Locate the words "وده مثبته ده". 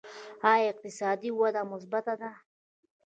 1.39-2.31